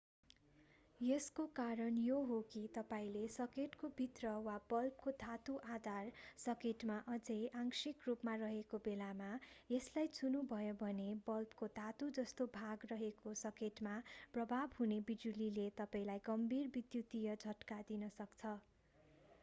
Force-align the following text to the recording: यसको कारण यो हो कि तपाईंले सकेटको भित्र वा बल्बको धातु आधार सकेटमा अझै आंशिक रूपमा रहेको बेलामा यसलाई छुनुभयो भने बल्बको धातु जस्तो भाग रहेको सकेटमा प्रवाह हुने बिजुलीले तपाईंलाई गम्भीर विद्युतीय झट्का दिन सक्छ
यसको 0.99 1.43
कारण 1.57 1.97
यो 1.97 2.15
हो 2.29 2.37
कि 2.53 2.61
तपाईंले 2.75 3.21
सकेटको 3.33 3.89
भित्र 3.99 4.31
वा 4.47 4.55
बल्बको 4.71 5.11
धातु 5.23 5.57
आधार 5.75 6.09
सकेटमा 6.45 6.95
अझै 7.17 7.37
आंशिक 7.59 8.07
रूपमा 8.07 8.35
रहेको 8.43 8.79
बेलामा 8.89 9.29
यसलाई 9.69 10.11
छुनुभयो 10.15 10.73
भने 10.81 11.07
बल्बको 11.29 11.71
धातु 11.75 12.09
जस्तो 12.19 12.49
भाग 12.57 12.89
रहेको 12.93 13.37
सकेटमा 13.43 13.95
प्रवाह 14.33 14.67
हुने 14.79 14.99
बिजुलीले 15.11 15.69
तपाईंलाई 15.77 16.27
गम्भीर 16.27 16.75
विद्युतीय 16.75 17.35
झट्का 17.37 17.81
दिन 17.87 18.13
सक्छ 18.19 18.59